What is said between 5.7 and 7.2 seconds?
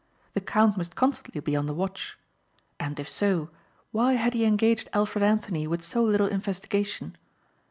so little investigation?